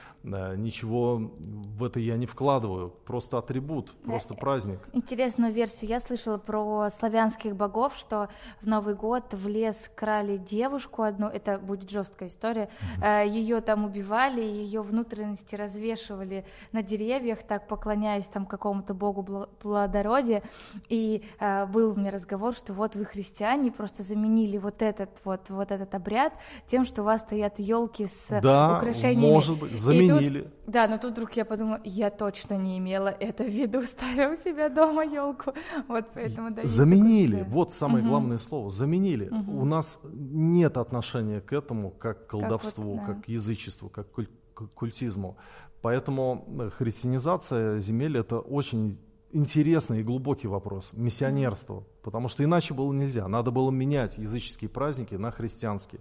Ничего 0.57 1.17
в 1.39 1.85
это 1.85 2.01
я 2.01 2.17
не 2.17 2.27
вкладываю, 2.27 2.91
просто 2.91 3.39
атрибут, 3.39 3.95
просто 4.05 4.35
праздник. 4.35 4.81
Интересную 4.93 5.53
версию 5.53 5.91
я 5.91 6.01
слышала 6.01 6.39
про 6.39 6.89
славянских 6.91 7.57
богов, 7.57 7.97
что 7.97 8.29
в 8.61 8.67
Новый 8.67 8.95
год 8.95 9.33
в 9.33 9.49
лес 9.49 9.91
крали 9.95 10.37
девушку 10.37 11.03
одну, 11.03 11.29
это 11.29 11.59
будет 11.59 11.91
жесткая 11.91 12.29
история, 12.29 12.69
mm-hmm. 13.01 13.29
ее 13.29 13.61
там 13.61 13.85
убивали, 13.85 14.43
ее 14.43 14.83
внутренности 14.83 15.55
развешивали 15.55 16.45
на 16.73 16.83
деревьях, 16.83 17.43
так 17.43 17.69
поклоняясь 17.69 18.29
там 18.29 18.45
какому-то 18.47 18.95
богу 18.95 19.47
плодородия, 19.61 20.43
и 20.89 21.25
э, 21.39 21.67
был 21.67 21.93
у 21.93 21.95
меня 21.95 22.11
разговор, 22.11 22.55
что 22.55 22.73
вот 22.73 22.97
вы 22.97 23.05
христиане 23.05 23.71
просто 23.71 24.03
заменили 24.03 24.59
вот 24.59 24.83
этот 24.83 25.11
вот 25.25 25.49
вот 25.49 25.71
этот 25.71 25.95
обряд 25.95 26.33
тем, 26.67 26.85
что 26.85 27.03
у 27.03 27.05
вас 27.05 27.23
стоят 27.23 27.59
елки 27.59 28.07
с 28.07 28.41
да, 28.41 28.77
украшениями 28.77 29.33
может 29.33 29.59
быть, 29.59 29.79
заменили. 29.79 30.18
Тут, 30.19 30.53
да, 30.67 30.89
но 30.89 30.99
тут 30.99 31.13
вдруг 31.13 31.33
я 31.33 31.45
подумала, 31.45 31.81
я 31.85 32.11
точно 32.11 32.55
не 32.55 32.79
имела 32.79 33.09
это 33.09 33.45
в 33.45 33.49
виду, 33.49 33.83
ставя 33.87 34.31
у 34.31 34.37
себя 34.37 34.69
дома 34.69 35.05
елку. 35.05 35.53
Вот 35.89 36.07
поэтому 36.15 36.51
да. 36.51 36.63
Заменили. 36.65 37.37
Такой, 37.37 37.45
да. 37.45 37.55
Вот 37.55 37.73
самое 37.73 38.03
угу. 38.03 38.11
главное 38.11 38.39
слово. 38.39 38.71
Заменили. 38.71 39.29
Угу. 39.29 39.61
У 39.61 39.65
нас 39.65 40.01
нет 40.13 40.77
отношения 40.77 41.41
к 41.41 41.53
этому 41.53 41.91
как 41.91 42.27
к 42.27 42.31
колдовству, 42.31 42.97
как, 42.97 43.01
вот, 43.01 43.07
да. 43.07 43.15
как 43.15 43.25
к 43.25 43.29
язычеству, 43.29 43.89
как 43.89 44.09
к 44.11 44.75
культизму. 44.75 45.37
Поэтому 45.83 46.45
э, 46.61 46.71
христианизация 46.71 47.79
земель 47.79 48.19
это 48.19 48.39
очень 48.39 48.99
интересный 49.31 50.01
и 50.01 50.03
глубокий 50.03 50.49
вопрос. 50.49 50.91
Миссионерство. 50.93 51.85
Потому 52.03 52.29
что 52.29 52.45
иначе 52.45 52.75
было 52.75 52.93
нельзя. 52.93 53.29
Надо 53.29 53.51
было 53.51 53.71
менять 53.71 54.19
языческие 54.19 54.69
праздники 54.69 55.15
на 55.15 55.31
христианские. 55.31 56.01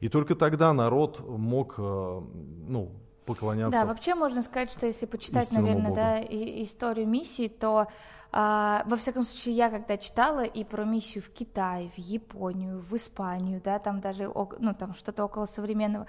И 0.00 0.08
только 0.08 0.34
тогда 0.34 0.72
народ 0.72 1.20
мог 1.26 1.74
э, 1.78 1.82
ну, 1.82 2.92
поклоняться. 3.24 3.80
Да, 3.80 3.86
вообще 3.86 4.14
можно 4.14 4.42
сказать, 4.42 4.70
что 4.70 4.86
если 4.86 5.06
почитать, 5.06 5.50
наверное, 5.52 5.94
да, 5.94 6.18
и, 6.18 6.64
историю 6.64 7.06
миссии, 7.06 7.48
то 7.48 7.88
а, 8.32 8.82
во 8.86 8.96
всяком 8.96 9.22
случае, 9.22 9.54
я 9.54 9.70
когда 9.70 9.96
читала 9.96 10.44
и 10.44 10.62
про 10.64 10.84
миссию 10.84 11.22
в 11.22 11.30
Китай, 11.30 11.90
в 11.96 11.98
Японию, 11.98 12.78
в 12.80 12.94
Испанию, 12.96 13.60
да, 13.62 13.78
там 13.78 14.00
даже, 14.00 14.30
ну, 14.58 14.74
там 14.74 14.94
что-то 14.94 15.24
около 15.24 15.46
современного, 15.46 16.06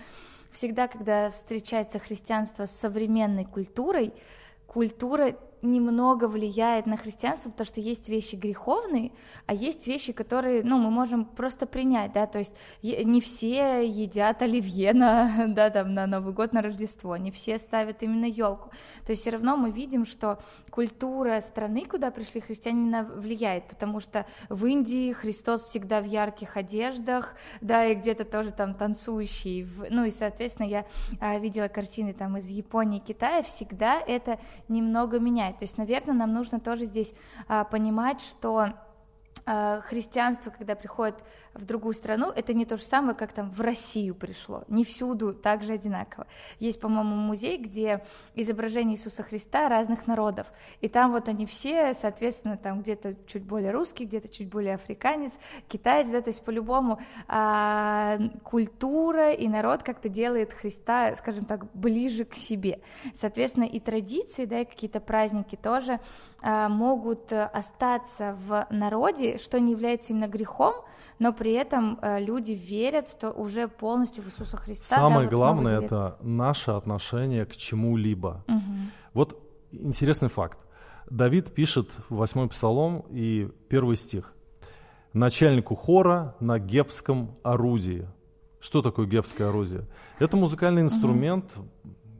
всегда, 0.52 0.88
когда 0.88 1.32
встречается 1.32 1.98
христианство 2.00 2.66
с 2.66 2.72
современной 2.72 3.46
культурой, 3.46 4.14
культура 4.68 5.36
немного 5.62 6.28
влияет 6.28 6.86
на 6.86 6.98
христианство, 6.98 7.50
потому 7.50 7.66
что 7.66 7.82
есть 7.82 8.10
вещи 8.10 8.36
греховные, 8.36 9.12
а 9.46 9.54
есть 9.54 9.88
вещи, 9.88 10.14
которые, 10.14 10.64
ну, 10.64 10.78
мы 10.78 10.90
можем 10.92 11.26
просто 11.26 11.66
принять, 11.66 12.14
да, 12.14 12.26
то 12.28 12.40
есть 12.40 12.54
не 12.82 13.22
все 13.22 13.86
едят 13.86 14.42
оливье 14.42 14.94
на, 14.94 15.46
да, 15.48 15.70
там, 15.70 15.94
на 15.94 16.08
Новый 16.08 16.34
год, 16.34 16.54
на 16.54 16.62
Рождество, 16.62 17.18
не 17.18 17.32
все 17.32 17.58
ставят 17.58 18.04
именно 18.04 18.26
елку, 18.26 18.70
то 19.06 19.12
есть 19.12 19.22
все 19.22 19.32
равно 19.32 19.58
мы 19.58 19.72
видим, 19.72 20.06
что 20.06 20.40
культура 20.70 21.40
страны, 21.42 21.86
куда 21.86 22.12
пришли 22.12 22.42
христиане, 22.42 23.04
влияет, 23.04 23.68
потому 23.68 24.00
что 24.00 24.26
в 24.50 24.66
Индии 24.66 25.12
Христос 25.12 25.64
всегда 25.64 26.02
в 26.02 26.06
ярких 26.06 26.58
одеждах, 26.58 27.36
да, 27.60 27.86
и 27.86 27.96
где-то 27.96 28.26
тоже 28.26 28.52
там 28.52 28.74
танцующий, 28.74 29.68
ну, 29.90 30.06
и, 30.06 30.12
соответственно, 30.12 30.68
я 30.68 30.86
а, 31.20 31.38
видела 31.38 31.68
картины 31.68 32.14
там 32.14 32.38
из 32.38 32.48
Японии, 32.50 33.00
Китая, 33.00 33.42
всегда 33.44 34.00
это 34.00 34.40
немного 34.68 35.20
меняет, 35.20 35.51
менять. 35.52 35.58
То 35.58 35.64
есть, 35.64 35.78
наверное, 35.78 36.16
нам 36.16 36.34
нужно 36.34 36.60
тоже 36.60 36.86
здесь 36.86 37.14
а, 37.48 37.64
понимать, 37.64 38.22
что 38.22 38.74
христианство, 39.46 40.52
когда 40.52 40.76
приходит 40.76 41.16
в 41.54 41.66
другую 41.66 41.94
страну, 41.94 42.32
это 42.32 42.54
не 42.54 42.66
то 42.66 42.78
же 42.78 42.84
самое, 42.84 43.16
как 43.16 43.34
там 43.34 43.50
в 43.50 43.60
Россию 43.62 44.16
пришло. 44.16 44.64
Не 44.68 44.84
всюду 44.84 45.34
так 45.34 45.64
же 45.64 45.74
одинаково. 45.74 46.28
Есть, 46.60 46.80
по-моему, 46.80 47.16
музей, 47.16 47.58
где 47.58 48.04
изображение 48.36 48.96
Иисуса 48.96 49.24
Христа 49.24 49.68
разных 49.68 50.08
народов. 50.08 50.52
И 50.80 50.88
там 50.88 51.12
вот 51.12 51.28
они 51.28 51.46
все, 51.46 51.94
соответственно, 51.94 52.58
там 52.58 52.82
где-то 52.82 53.16
чуть 53.28 53.44
более 53.44 53.72
русский, 53.72 54.06
где-то 54.06 54.30
чуть 54.30 54.50
более 54.50 54.76
африканец, 54.76 55.38
китаец, 55.68 56.10
да, 56.10 56.22
то 56.22 56.30
есть 56.30 56.44
по-любому 56.44 57.00
а, 57.28 58.18
культура 58.44 59.32
и 59.32 59.48
народ 59.48 59.84
как-то 59.84 60.10
делает 60.10 60.54
Христа, 60.54 61.16
скажем 61.16 61.46
так, 61.46 61.72
ближе 61.74 62.26
к 62.26 62.34
себе. 62.34 62.80
Соответственно, 63.14 63.66
и 63.66 63.80
традиции, 63.80 64.46
да, 64.46 64.62
и 64.62 64.66
какие-то 64.66 65.00
праздники 65.00 65.56
тоже 65.56 66.00
могут 66.44 67.32
остаться 67.32 68.36
в 68.48 68.68
народе, 68.72 69.38
что 69.38 69.60
не 69.60 69.72
является 69.72 70.14
именно 70.14 70.28
грехом, 70.28 70.74
но 71.22 71.34
при 71.34 71.52
этом 71.52 72.00
э, 72.02 72.20
люди 72.20 72.54
верят 72.54 73.08
что 73.08 73.32
уже 73.32 73.68
полностью 73.68 74.24
в 74.24 74.28
Иисуса 74.28 74.58
Христа. 74.58 74.96
Самое 74.96 75.28
да, 75.28 75.36
вот 75.36 75.40
главное 75.40 75.80
это 75.80 76.18
наше 76.22 76.72
отношение 76.72 77.46
к 77.46 77.56
чему-либо. 77.56 78.44
Угу. 78.48 78.76
Вот 79.14 79.40
интересный 79.72 80.30
факт. 80.30 80.58
Давид 81.12 81.54
пишет 81.54 81.92
восьмой 82.10 82.50
псалом 82.50 83.06
и 83.12 83.52
первый 83.70 83.98
стих. 83.98 84.34
Начальнику 85.14 85.76
хора 85.76 86.36
на 86.40 86.58
гевском 86.58 87.38
орудии. 87.44 88.08
Что 88.60 88.82
такое 88.82 89.06
гевское 89.06 89.50
орудие? 89.50 89.88
Это 90.18 90.38
музыкальный 90.38 90.82
инструмент, 90.82 91.56
угу. 91.56 91.70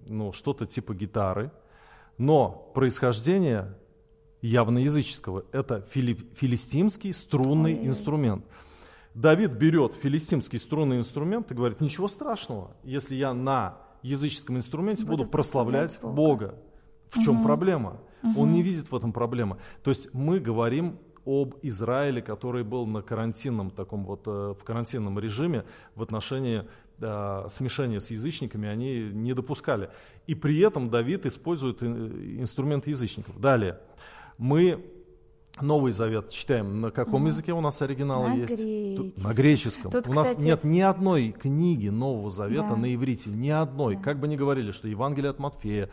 ну, 0.06 0.32
что-то 0.32 0.68
типа 0.68 0.94
гитары, 0.94 1.52
но 2.20 2.50
происхождение 2.76 3.76
явно 4.42 4.80
языческого. 4.80 5.46
Это 5.52 5.82
филистимский 5.82 7.14
струнный 7.14 7.80
Ой. 7.80 7.88
инструмент. 7.88 8.46
Давид 9.14 9.52
берет 9.52 9.94
филистимский 9.94 10.58
струнный 10.58 10.98
инструмент 10.98 11.52
и 11.52 11.54
говорит, 11.54 11.82
ничего 11.82 12.08
страшного, 12.08 12.76
если 12.84 13.16
я 13.16 13.34
на 13.34 13.78
языческом 14.04 14.58
инструменте 14.58 15.06
буду, 15.06 15.18
буду 15.20 15.30
прославлять 15.30 16.00
Бога. 16.02 16.16
Бога. 16.16 16.56
В 17.10 17.20
чем 17.20 17.38
угу. 17.38 17.44
проблема? 17.44 18.00
Угу. 18.24 18.42
Он 18.42 18.54
не 18.54 18.64
видит 18.64 18.90
в 18.90 18.96
этом 18.96 19.12
проблемы. 19.12 19.58
То 19.84 19.90
есть 19.90 20.14
мы 20.14 20.40
говорим 20.40 20.98
об 21.26 21.56
Израиле, 21.62 22.22
который 22.22 22.64
был 22.64 22.88
на 22.88 23.02
карантинном 23.02 23.70
таком 23.70 24.06
вот 24.06 24.24
э, 24.26 24.56
в 24.60 24.64
карантинном 24.64 25.20
режиме 25.20 25.66
в 25.94 26.02
отношении 26.02 26.64
э, 27.00 27.46
смешения 27.50 28.00
с 28.00 28.10
язычниками 28.10 28.68
они 28.68 29.10
не 29.12 29.34
допускали. 29.34 29.90
И 30.26 30.34
при 30.34 30.58
этом 30.60 30.90
Давид 30.90 31.26
использует 31.26 31.84
инструменты 31.84 32.90
язычников. 32.90 33.40
Далее 33.40 33.78
мы 34.42 34.84
Новый 35.62 35.94
Завет 35.94 36.32
читаем 36.32 36.82
на 36.82 36.90
каком 36.90 37.26
mm. 37.26 37.28
языке 37.28 37.54
у 37.54 37.62
нас 37.62 37.80
оригинал 37.84 38.24
на 38.24 38.34
есть? 38.34 38.60
Греческом. 38.60 39.24
На 39.24 39.34
греческом. 39.34 39.92
Тут, 39.92 40.08
у 40.08 40.12
кстати... 40.12 40.28
нас 40.30 40.38
нет 40.40 40.64
ни 40.64 40.80
одной 40.80 41.32
книги 41.32 41.90
Нового 41.90 42.32
Завета 42.32 42.70
да. 42.70 42.76
на 42.76 42.96
иврите, 42.96 43.30
ни 43.30 43.50
одной. 43.50 43.98
Да. 43.98 44.02
Как 44.02 44.20
бы 44.20 44.28
ни 44.28 44.36
говорили, 44.36 44.72
что 44.72 44.88
Евангелие 44.88 45.30
от 45.30 45.38
Матфея, 45.38 45.92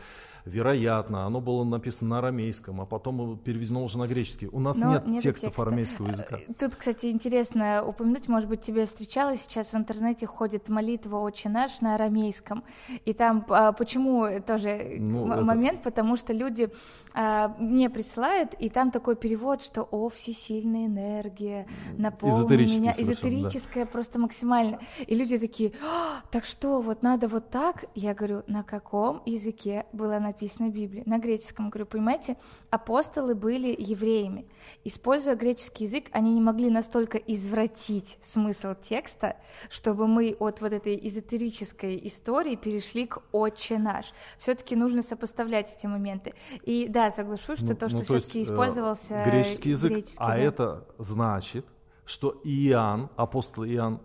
вероятно, 0.48 1.26
оно 1.26 1.40
было 1.40 1.64
написано 1.64 2.10
на 2.10 2.18
арамейском, 2.18 2.80
а 2.80 2.86
потом 2.86 3.38
переведено 3.38 3.84
уже 3.84 3.98
на 3.98 4.06
греческий. 4.06 4.48
У 4.48 4.60
нас 4.60 4.78
Но 4.78 4.92
нет 4.92 5.22
текстов 5.22 5.50
текста. 5.50 5.62
арамейского 5.62 6.08
языка. 6.08 6.38
Э, 6.48 6.52
тут, 6.58 6.74
кстати, 6.74 7.06
интересно 7.06 7.84
упомянуть, 7.84 8.28
может 8.28 8.48
быть, 8.48 8.62
тебе 8.62 8.86
встречалось, 8.86 9.42
сейчас 9.42 9.72
в 9.72 9.76
интернете 9.76 10.26
ходит 10.26 10.68
молитва 10.68 11.18
«Отче 11.18 11.48
наш» 11.48 11.80
на 11.80 11.94
арамейском. 11.94 12.64
И 13.04 13.12
там 13.12 13.44
а, 13.50 13.72
почему 13.72 14.40
тоже 14.40 14.96
ну, 14.98 15.30
это... 15.30 15.44
момент, 15.44 15.82
потому 15.82 16.16
что 16.16 16.32
люди 16.32 16.70
а, 17.14 17.54
мне 17.58 17.90
присылают, 17.90 18.54
и 18.54 18.68
там 18.68 18.90
такой 18.90 19.16
перевод, 19.16 19.62
что 19.62 19.82
«О, 19.82 20.08
всесильная 20.08 20.86
энергия, 20.86 21.66
наполни 21.96 22.56
меня». 22.56 22.92
Эзотерическая 22.96 23.84
да. 23.84 23.90
просто 23.90 24.18
максимально. 24.18 24.80
И 25.06 25.14
люди 25.14 25.38
такие, 25.38 25.72
«А, 25.82 26.22
так 26.30 26.44
что, 26.44 26.80
вот 26.80 27.02
надо 27.02 27.28
вот 27.28 27.50
так? 27.50 27.84
Я 27.94 28.14
говорю, 28.14 28.42
на 28.46 28.62
каком 28.62 29.22
языке 29.26 29.86
было 29.92 30.18
написано 30.18 30.37
в 30.46 30.70
Библии? 30.70 31.02
На 31.06 31.18
греческом. 31.18 31.70
Говорю, 31.70 31.86
понимаете, 31.86 32.36
апостолы 32.70 33.34
были 33.34 33.74
евреями. 33.78 34.46
Используя 34.84 35.34
греческий 35.34 35.84
язык, 35.84 36.06
они 36.12 36.32
не 36.32 36.40
могли 36.40 36.70
настолько 36.70 37.18
извратить 37.18 38.18
смысл 38.22 38.74
текста, 38.80 39.36
чтобы 39.70 40.06
мы 40.06 40.36
от 40.38 40.60
вот 40.60 40.72
этой 40.72 40.98
эзотерической 41.06 42.00
истории 42.06 42.56
перешли 42.56 43.06
к 43.06 43.22
«Отче 43.32 43.78
наш». 43.78 44.12
Все-таки 44.38 44.76
нужно 44.76 45.02
сопоставлять 45.02 45.74
эти 45.76 45.86
моменты. 45.86 46.34
И 46.62 46.86
да, 46.88 47.10
соглашусь, 47.10 47.58
что 47.58 47.68
ну, 47.68 47.76
то, 47.76 47.88
что 47.88 47.98
ну, 47.98 48.04
все-таки 48.04 48.40
э, 48.40 48.42
использовался 48.42 49.22
греческий 49.24 49.70
язык, 49.70 49.92
греческий, 49.92 50.18
а 50.18 50.28
да. 50.28 50.38
это 50.38 50.86
значит, 50.98 51.66
что 52.04 52.40
Иоанн, 52.44 53.10
апостол 53.16 53.64
Иоанн, 53.64 54.00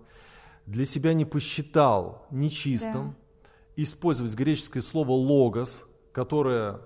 для 0.66 0.86
себя 0.86 1.14
не 1.14 1.26
посчитал 1.26 2.26
нечистым 2.32 3.16
да. 3.46 3.84
использовать 3.84 4.34
греческое 4.34 4.82
слово 4.82 5.12
«логос», 5.12 5.86
которое 6.14 6.80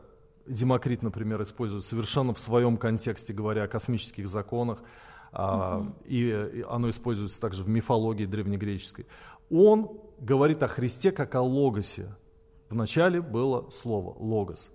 Демокрит, 0.47 1.03
например, 1.03 1.41
использует 1.43 1.83
совершенно 1.83 2.33
в 2.33 2.39
своем 2.39 2.77
контексте, 2.77 3.33
говоря 3.33 3.63
о 3.63 3.67
космических 3.67 4.27
законах, 4.27 4.79
угу. 5.31 5.93
и 6.05 6.65
оно 6.67 6.89
используется 6.89 7.39
также 7.39 7.63
в 7.63 7.69
мифологии 7.69 8.25
древнегреческой. 8.25 9.05
Он 9.51 9.99
говорит 10.19 10.63
о 10.63 10.67
Христе 10.67 11.11
как 11.11 11.35
о 11.35 11.41
логосе, 11.41 12.15
Вначале 12.69 13.21
было 13.21 13.69
слово, 13.69 14.15
логос 14.19 14.71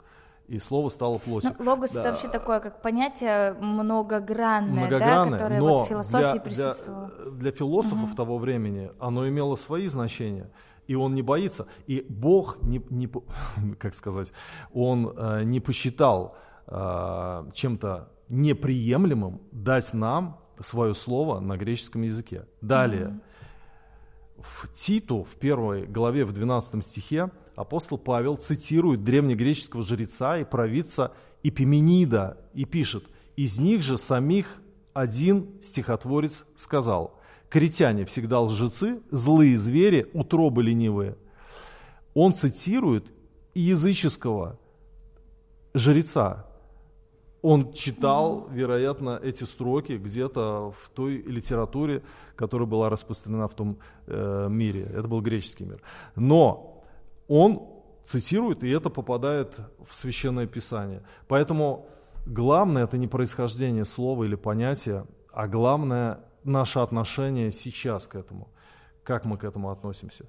и 0.48 0.58
слово 0.58 0.88
стало 0.88 1.18
плотью. 1.18 1.54
Ну, 1.58 1.70
логос 1.70 1.92
да. 1.92 2.00
это 2.00 2.10
вообще 2.10 2.28
такое, 2.28 2.60
как 2.60 2.82
понятие 2.82 3.54
многогранное, 3.54 4.86
многогранное 4.86 5.30
да, 5.30 5.38
которое 5.38 5.60
но 5.60 5.68
вот 5.68 5.86
в 5.86 5.88
философии 5.88 6.32
для, 6.32 6.40
присутствовало. 6.40 7.08
Для, 7.08 7.30
для 7.30 7.52
философов 7.52 8.08
угу. 8.08 8.16
того 8.16 8.38
времени 8.38 8.90
оно 8.98 9.28
имело 9.28 9.56
свои 9.56 9.86
значения, 9.86 10.50
и 10.86 10.94
он 10.94 11.14
не 11.14 11.22
боится. 11.22 11.66
И 11.86 12.04
Бог 12.08 12.62
не, 12.62 12.82
не 12.90 13.08
как 13.78 13.94
сказать, 13.94 14.32
он 14.72 15.12
э, 15.16 15.42
не 15.44 15.60
посчитал 15.60 16.36
э, 16.66 17.50
чем-то 17.54 18.08
неприемлемым 18.28 19.40
дать 19.52 19.92
нам 19.94 20.40
свое 20.60 20.94
слово 20.94 21.40
на 21.40 21.56
греческом 21.56 22.02
языке. 22.02 22.46
Далее. 22.60 23.08
Угу. 23.08 23.20
В 24.42 24.72
Титу, 24.72 25.22
в 25.22 25.36
первой 25.36 25.86
главе, 25.86 26.24
в 26.24 26.32
12 26.32 26.84
стихе, 26.84 27.30
апостол 27.54 27.98
Павел 27.98 28.36
цитирует 28.36 29.04
древнегреческого 29.04 29.82
жреца 29.82 30.38
и 30.38 30.44
провидца 30.44 31.12
Эпименида 31.42 32.38
и 32.54 32.64
пишет, 32.64 33.04
«Из 33.36 33.58
них 33.58 33.82
же 33.82 33.98
самих 33.98 34.60
один 34.92 35.50
стихотворец 35.60 36.44
сказал, 36.56 37.18
«Критяне 37.52 38.06
всегда 38.06 38.40
лжецы, 38.40 39.02
злые 39.10 39.58
звери, 39.58 40.08
утробы 40.14 40.62
ленивые». 40.62 41.18
Он 42.14 42.32
цитирует 42.32 43.12
языческого 43.52 44.58
жреца. 45.74 46.46
Он 47.42 47.74
читал, 47.74 48.48
вероятно, 48.50 49.20
эти 49.22 49.44
строки 49.44 49.98
где-то 49.98 50.72
в 50.80 50.88
той 50.94 51.18
литературе, 51.18 52.02
которая 52.36 52.66
была 52.66 52.88
распространена 52.88 53.48
в 53.48 53.54
том 53.54 53.76
э, 54.06 54.46
мире. 54.48 54.84
Это 54.84 55.06
был 55.06 55.20
греческий 55.20 55.66
мир. 55.66 55.82
Но 56.16 56.82
он 57.28 57.68
цитирует, 58.02 58.64
и 58.64 58.70
это 58.70 58.88
попадает 58.88 59.60
в 59.86 59.94
Священное 59.94 60.46
Писание. 60.46 61.02
Поэтому 61.28 61.86
главное 62.24 62.84
это 62.84 62.96
не 62.96 63.08
происхождение 63.08 63.84
слова 63.84 64.24
или 64.24 64.36
понятия, 64.36 65.04
а 65.34 65.46
главное 65.48 66.31
наше 66.44 66.78
отношение 66.78 67.52
сейчас 67.52 68.06
к 68.06 68.14
этому 68.14 68.48
как 69.04 69.24
мы 69.24 69.36
к 69.36 69.44
этому 69.44 69.70
относимся. 69.70 70.26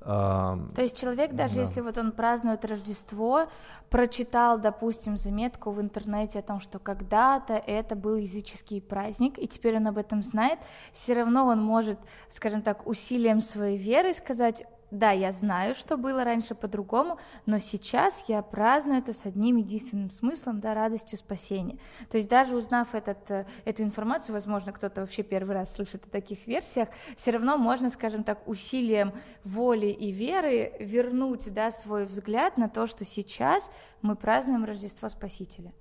То 0.00 0.58
есть 0.78 0.96
человек, 0.96 1.34
даже 1.34 1.56
да. 1.56 1.60
если 1.60 1.80
вот 1.80 1.96
он 1.98 2.12
празднует 2.12 2.64
Рождество, 2.64 3.48
прочитал, 3.88 4.58
допустим, 4.58 5.16
заметку 5.16 5.70
в 5.70 5.80
интернете 5.80 6.40
о 6.40 6.42
том, 6.42 6.60
что 6.60 6.78
когда-то 6.78 7.54
это 7.54 7.94
был 7.94 8.16
языческий 8.16 8.80
праздник, 8.80 9.38
и 9.38 9.46
теперь 9.46 9.76
он 9.76 9.86
об 9.86 9.98
этом 9.98 10.22
знает, 10.22 10.58
все 10.92 11.14
равно 11.14 11.46
он 11.46 11.62
может, 11.62 11.98
скажем 12.28 12.62
так, 12.62 12.86
усилием 12.86 13.40
своей 13.40 13.78
веры 13.78 14.12
сказать, 14.12 14.66
да, 14.90 15.10
я 15.10 15.32
знаю, 15.32 15.74
что 15.74 15.96
было 15.96 16.24
раньше 16.24 16.54
по-другому, 16.54 17.18
но 17.44 17.58
сейчас 17.58 18.28
я 18.28 18.42
праздную 18.42 18.98
это 18.98 19.12
с 19.12 19.26
одним 19.26 19.56
единственным 19.56 20.10
смыслом, 20.10 20.60
да, 20.60 20.74
радостью 20.74 21.18
спасения. 21.18 21.78
То 22.10 22.16
есть 22.16 22.28
даже 22.28 22.56
узнав 22.56 22.94
этот, 22.94 23.30
э, 23.30 23.46
эту 23.64 23.82
информацию, 23.82 24.34
возможно, 24.34 24.72
кто-то 24.72 25.00
вообще 25.02 25.22
первый 25.22 25.54
раз 25.54 25.74
слышит 25.74 26.04
о 26.06 26.10
таких 26.10 26.46
версиях, 26.46 26.88
все 27.16 27.30
равно 27.32 27.56
можно, 27.56 27.90
скажем 27.90 28.22
так, 28.22 28.46
усилием 28.46 29.12
воли 29.44 29.86
и 29.86 30.12
веры 30.12 30.72
вернуть, 30.78 31.52
да, 31.52 31.70
свой 31.70 32.04
взгляд 32.04 32.56
на 32.56 32.68
то, 32.68 32.86
что 32.86 33.04
сейчас 33.04 33.70
мы 34.02 34.14
празднуем 34.14 34.64
Рождество 34.64 35.08
Спасителя. 35.08 35.72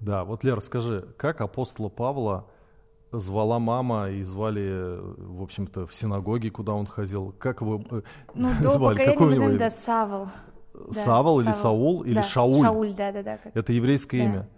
Да, 0.00 0.24
вот, 0.24 0.44
Лера, 0.44 0.60
скажи, 0.60 1.14
как 1.16 1.40
апостола 1.40 1.88
Павла 1.88 2.48
звала 3.18 3.58
мама 3.58 4.10
и 4.10 4.22
звали, 4.22 4.98
в 5.16 5.42
общем-то, 5.42 5.86
в 5.86 5.94
синагоге, 5.94 6.50
куда 6.50 6.72
он 6.72 6.86
ходил. 6.86 7.34
Как 7.38 7.60
его 7.60 7.82
э, 7.90 8.02
ну, 8.34 8.50
звали? 8.62 8.96
До 8.96 9.04
Какое 9.04 9.28
у 9.28 9.32
него 9.32 9.50
имя? 9.50 9.70
Савол. 9.70 10.28
Савол 10.90 11.38
да, 11.38 11.44
или 11.44 11.52
Саул 11.52 12.02
или 12.02 12.14
да, 12.14 12.22
Шауль? 12.22 12.60
Шауль, 12.60 12.94
да, 12.94 13.12
да, 13.12 13.22
да. 13.22 13.38
Это 13.54 13.72
еврейское 13.72 14.18
да. 14.18 14.24
имя. 14.24 14.48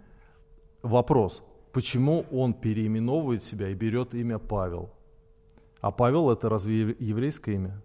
Вопрос. 0.81 1.43
Почему 1.71 2.25
он 2.31 2.53
переименовывает 2.53 3.43
себя 3.43 3.69
и 3.69 3.73
берет 3.73 4.13
имя 4.13 4.39
Павел? 4.39 4.89
А 5.81 5.91
Павел 5.91 6.31
это 6.31 6.49
разве 6.49 6.95
еврейское 6.99 7.55
имя? 7.55 7.81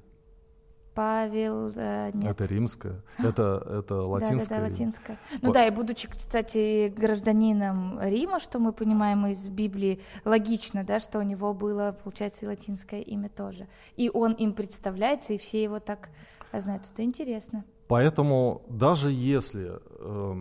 Павел, 0.94 1.72
э, 1.74 2.10
нет. 2.14 2.32
Это 2.32 2.44
римское, 2.44 3.00
это, 3.18 3.62
это 3.80 4.02
латинское. 4.02 4.58
Да, 4.58 4.64
да, 4.64 4.68
да, 4.68 4.70
латинское. 4.70 5.18
Ну 5.40 5.48
По... 5.48 5.54
да, 5.54 5.66
и 5.66 5.70
будучи, 5.70 6.08
кстати, 6.08 6.88
гражданином 6.88 7.98
Рима, 8.00 8.40
что 8.40 8.58
мы 8.58 8.72
понимаем 8.72 9.26
из 9.26 9.48
Библии, 9.48 10.00
логично, 10.24 10.84
да, 10.84 11.00
что 11.00 11.18
у 11.18 11.22
него 11.22 11.54
было, 11.54 11.96
получается, 12.02 12.44
и 12.44 12.48
латинское 12.48 13.00
имя 13.00 13.28
тоже. 13.28 13.68
И 13.96 14.10
он 14.12 14.32
им 14.32 14.52
представляется, 14.52 15.32
и 15.32 15.38
все 15.38 15.62
его 15.62 15.80
так 15.80 16.10
знают. 16.52 16.84
Это 16.92 17.02
интересно. 17.02 17.64
Поэтому 17.88 18.62
даже 18.68 19.10
если 19.10 19.72
э, 19.98 20.34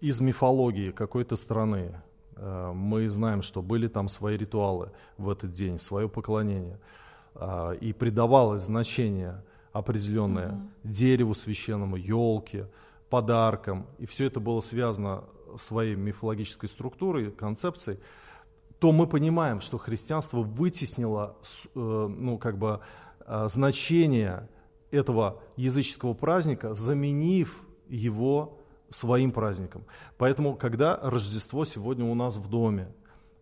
из 0.00 0.20
мифологии 0.20 0.90
какой-то 0.90 1.36
страны 1.36 2.00
э, 2.36 2.72
мы 2.74 3.08
знаем, 3.08 3.42
что 3.42 3.62
были 3.62 3.88
там 3.88 4.08
свои 4.08 4.36
ритуалы 4.36 4.90
в 5.16 5.30
этот 5.30 5.52
день, 5.52 5.78
свое 5.78 6.08
поклонение, 6.08 6.80
э, 7.34 7.76
и 7.80 7.92
придавалось 7.92 8.62
значение 8.62 9.44
определенное 9.78 10.52
угу. 10.52 10.60
дереву 10.84 11.34
священному, 11.34 11.96
елке, 11.96 12.68
подаркам, 13.10 13.86
и 13.98 14.06
все 14.06 14.26
это 14.26 14.40
было 14.40 14.60
связано 14.60 15.24
своей 15.56 15.94
мифологической 15.94 16.68
структурой, 16.68 17.30
концепцией, 17.30 17.98
то 18.78 18.92
мы 18.92 19.06
понимаем, 19.06 19.60
что 19.60 19.78
христианство 19.78 20.42
вытеснило 20.42 21.36
э, 21.74 21.78
ну, 21.78 22.38
как 22.38 22.58
бы, 22.58 22.80
э, 23.20 23.46
значение 23.48 24.48
этого 24.90 25.40
языческого 25.56 26.14
праздника, 26.14 26.74
заменив 26.74 27.62
его 27.88 28.58
своим 28.90 29.32
праздником. 29.32 29.84
Поэтому, 30.16 30.54
когда 30.54 30.98
Рождество 31.02 31.64
сегодня 31.64 32.04
у 32.04 32.14
нас 32.14 32.36
в 32.36 32.48
доме, 32.48 32.88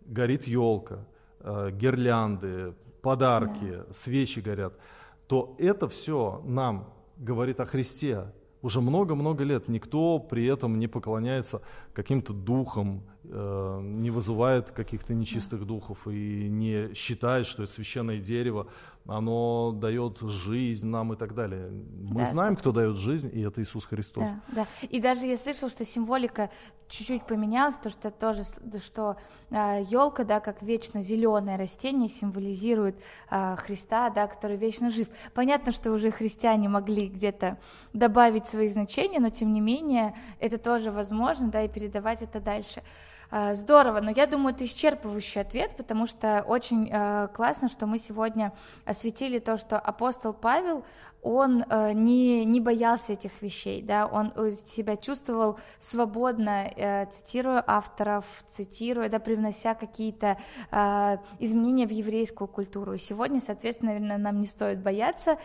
горит 0.07 0.47
елка, 0.47 1.05
э, 1.41 1.71
гирлянды, 1.73 2.75
подарки, 3.03 3.85
да. 3.87 3.93
свечи 3.93 4.41
горят– 4.41 4.75
то 5.27 5.55
это 5.59 5.89
все 5.89 6.43
нам 6.45 6.93
говорит 7.17 7.61
о 7.61 7.67
Христе. 7.67 8.33
Уже 8.63 8.81
много-много 8.81 9.45
лет 9.45 9.69
никто 9.69 10.19
при 10.19 10.47
этом 10.47 10.79
не 10.79 10.89
поклоняется 10.89 11.63
каким-то 11.93 12.33
духам, 12.33 13.03
э, 13.25 13.81
не 13.83 14.11
вызывает 14.11 14.71
каких-то 14.71 15.15
нечистых 15.15 15.65
духов 15.67 16.09
и 16.09 16.49
не 16.49 16.93
считает, 16.95 17.47
что 17.47 17.63
это 17.63 17.73
священное 17.73 18.19
дерево, 18.19 18.67
оно 19.09 19.73
дает 19.73 20.19
жизнь 20.21 20.87
нам 20.87 21.13
и 21.13 21.17
так 21.17 21.35
далее. 21.35 21.71
Мы 21.71 22.17
да, 22.17 22.25
знаем, 22.25 22.55
100%. 22.55 22.57
кто 22.57 22.73
дает 22.73 22.97
жизнь, 22.97 23.31
и 23.33 23.41
это 23.41 23.63
Иисус 23.63 23.87
Христос. 23.87 24.25
Да, 24.25 24.41
да. 24.49 24.87
И 24.89 25.01
даже 25.01 25.27
я 25.27 25.37
слышал, 25.37 25.69
что 25.69 25.85
символика 25.85 26.51
чуть-чуть 26.89 27.25
поменялась, 27.25 27.77
то 27.77 27.91
что 27.91 28.11
тоже, 28.11 28.43
что 28.85 29.17
елка, 29.51 30.25
да, 30.25 30.41
как 30.41 30.63
вечно 30.63 31.01
зеленое 31.01 31.57
растение, 31.57 32.09
символизирует 32.09 32.97
э, 33.31 33.57
Христа, 33.57 34.11
да, 34.11 34.27
который 34.27 34.57
вечно 34.57 34.91
жив. 34.91 35.09
Понятно, 35.35 35.73
что 35.73 35.93
уже 35.93 36.11
христиане 36.11 36.69
могли 36.69 37.09
где-то 37.09 37.59
добавить 37.93 38.47
свои 38.47 38.69
значения, 38.69 39.21
но 39.21 39.31
тем 39.31 39.53
не 39.53 39.61
менее 39.61 40.15
это 40.41 40.59
тоже 40.59 40.91
возможно, 40.91 41.49
да, 41.49 41.63
и 41.63 41.69
передавать 41.69 42.23
это 42.23 42.41
дальше. 42.41 42.83
А, 43.31 43.55
здорово, 43.55 44.01
но 44.01 44.11
я 44.11 44.27
думаю, 44.27 44.55
это 44.55 44.65
исчерпывающий 44.65 45.41
ответ, 45.41 45.77
потому 45.77 46.07
что 46.07 46.45
очень 46.47 46.89
э, 46.91 47.29
классно, 47.35 47.69
что 47.69 47.87
мы 47.87 47.99
сегодня 47.99 48.53
осветили 48.85 49.39
то, 49.39 49.57
что 49.57 49.79
апостол 49.79 50.33
Павел, 50.33 50.85
он 51.23 51.65
э, 51.69 51.93
не, 51.93 52.45
не 52.45 52.61
боялся 52.61 53.15
этих 53.15 53.43
вещей, 53.43 53.83
да, 53.83 54.07
он 54.07 54.33
э, 54.37 54.51
себя 54.65 54.97
чувствовал 54.97 55.59
свободно, 55.79 56.71
э, 56.77 57.07
цитируя 57.07 57.65
авторов, 57.67 58.25
цитируя, 58.47 59.09
да, 59.09 59.19
привнося 59.19 59.75
какие-то 59.75 60.39
э, 60.71 61.17
изменения 61.41 61.87
в 61.87 61.93
еврейскую 61.93 62.47
культуру. 62.47 62.97
Сегодня, 62.97 63.41
соответственно, 63.41 63.93
наверное, 63.93 64.19
нам 64.19 64.39
не 64.39 64.47
стоит 64.47 64.81
бояться. 64.81 65.39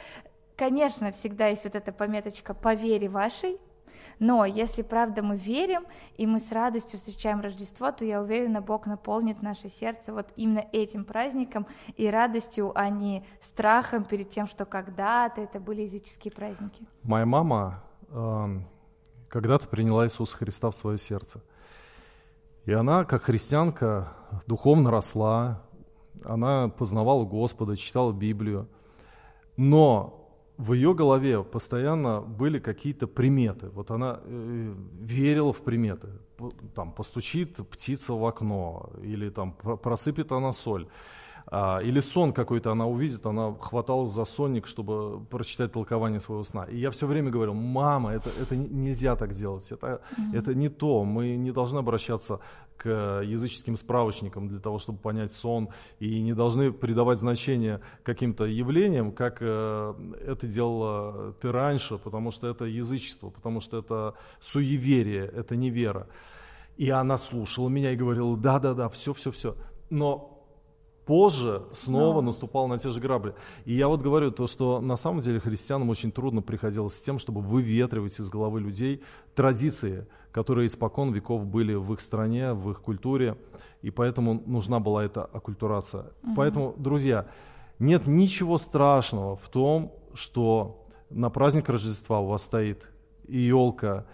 Конечно, 0.56 1.12
всегда 1.12 1.48
есть 1.48 1.64
вот 1.64 1.76
эта 1.76 1.92
пометочка 1.92 2.54
«по 2.54 2.76
вере 2.76 3.10
вашей», 3.10 3.58
но 4.22 4.46
если 4.46 4.84
правда 4.84 5.24
мы 5.24 5.36
верим, 5.36 5.84
и 6.16 6.28
мы 6.28 6.38
с 6.38 6.52
радостью 6.52 7.00
встречаем 7.00 7.42
Рождество, 7.42 7.92
то 7.92 8.06
я 8.06 8.22
уверена, 8.22 8.62
Бог 8.62 8.86
наполнит 8.86 9.42
наше 9.42 9.68
сердце 9.68 10.14
вот 10.14 10.28
именно 10.36 10.64
этим 10.72 11.06
праздником 11.06 11.66
и 11.98 12.08
радостью, 12.08 12.72
а 12.76 12.90
не 12.90 13.26
страхом 13.40 14.06
перед 14.06 14.30
тем, 14.30 14.46
что 14.46 14.66
когда-то 14.66 15.42
это 15.42 15.60
были 15.60 15.82
языческие 15.82 16.32
праздники. 16.32 16.86
Моя 17.02 17.26
мама 17.26 17.84
э, 18.10 18.60
когда-то 19.28 19.68
приняла 19.68 20.06
Иисуса 20.06 20.38
Христа 20.38 20.70
в 20.70 20.76
свое 20.76 21.00
сердце. 21.00 21.42
И 22.66 22.74
она, 22.74 23.06
как 23.06 23.24
христианка, 23.24 24.14
духовно 24.46 24.92
росла, 24.92 25.64
она 26.26 26.70
познавала 26.70 27.26
Господа, 27.26 27.76
читала 27.76 28.12
Библию. 28.14 28.70
Но 29.58 30.21
в 30.62 30.74
ее 30.74 30.94
голове 30.94 31.44
постоянно 31.44 32.22
были 32.22 32.60
какие-то 32.60 33.08
приметы. 33.08 33.70
Вот 33.70 33.92
она 33.92 34.20
э, 34.24 34.74
верила 35.00 35.52
в 35.52 35.62
приметы. 35.64 36.08
Там 36.76 36.92
постучит 36.92 37.58
птица 37.70 38.14
в 38.14 38.24
окно 38.26 38.92
или 39.04 39.30
там 39.30 39.54
просыпет 39.54 40.32
она 40.32 40.52
соль. 40.52 40.88
А, 41.54 41.80
или 41.80 42.00
сон 42.00 42.32
какой-то 42.32 42.72
она 42.72 42.88
увидит, 42.88 43.26
она 43.26 43.54
хваталась 43.60 44.12
за 44.12 44.24
сонник, 44.24 44.68
чтобы 44.68 45.20
прочитать 45.26 45.74
толкование 45.74 46.22
своего 46.22 46.44
сна. 46.44 46.64
И 46.64 46.78
я 46.78 46.92
все 46.92 47.06
время 47.06 47.30
говорил, 47.30 47.54
мама, 47.54 48.14
это, 48.14 48.30
это 48.42 48.56
нельзя 48.56 49.18
так 49.18 49.34
делать, 49.34 49.70
это, 49.70 50.02
mm-hmm. 50.18 50.38
это 50.38 50.56
не 50.56 50.70
то, 50.70 51.04
мы 51.04 51.36
не 51.36 51.52
должны 51.52 51.80
обращаться 51.80 52.40
к 52.78 53.22
языческим 53.22 53.76
справочникам 53.76 54.48
для 54.48 54.60
того, 54.60 54.80
чтобы 54.80 55.00
понять 55.00 55.34
сон, 55.34 55.68
и 56.00 56.22
не 56.22 56.34
должны 56.34 56.72
придавать 56.72 57.20
значение 57.20 57.82
каким-то 58.04 58.46
явлениям, 58.46 59.12
как 59.12 59.40
э, 59.42 59.94
это 60.26 60.48
делала 60.48 61.34
ты 61.34 61.52
раньше, 61.52 61.98
потому 61.98 62.32
что 62.32 62.48
это 62.48 62.64
язычество, 62.64 63.30
потому 63.30 63.60
что 63.60 63.80
это 63.80 64.14
суеверие, 64.40 65.26
это 65.26 65.58
не 65.58 65.70
вера. 65.70 66.08
И 66.78 66.90
она 66.90 67.18
слушала 67.18 67.68
меня 67.68 67.92
и 67.92 67.98
говорила, 67.98 68.38
да-да-да, 68.38 68.88
все-все-все. 68.88 69.58
Но 69.90 70.31
позже 71.12 71.64
снова 71.72 72.22
no. 72.22 72.26
наступал 72.26 72.70
на 72.70 72.78
те 72.78 72.90
же 72.90 73.02
грабли. 73.02 73.34
И 73.66 73.74
я 73.74 73.90
вот 73.90 74.02
говорю 74.02 74.32
то, 74.32 74.48
что 74.48 74.80
на 74.80 74.96
самом 74.96 75.20
деле 75.20 75.42
христианам 75.42 75.90
очень 75.90 76.10
трудно 76.10 76.42
приходилось 76.42 76.96
с 76.96 77.02
тем, 77.02 77.20
чтобы 77.20 77.42
выветривать 77.42 78.18
из 78.18 78.30
головы 78.30 78.62
людей 78.62 79.02
традиции, 79.36 80.08
которые 80.32 80.68
испокон 80.68 81.12
веков 81.12 81.46
были 81.46 81.74
в 81.74 81.92
их 81.92 82.00
стране, 82.00 82.54
в 82.54 82.72
их 82.72 82.82
культуре, 82.82 83.36
и 83.82 83.92
поэтому 83.92 84.42
нужна 84.46 84.80
была 84.80 85.04
эта 85.04 85.26
оккультурация. 85.26 86.06
Угу. 86.24 86.36
Поэтому, 86.38 86.76
друзья, 86.78 87.26
нет 87.78 88.08
ничего 88.08 88.58
страшного 88.58 89.36
в 89.36 89.50
том, 89.50 89.92
что 90.14 90.88
на 91.10 91.30
праздник 91.30 91.68
Рождества 91.68 92.22
у 92.22 92.28
вас 92.28 92.44
стоит 92.44 92.90
елка, 93.28 94.06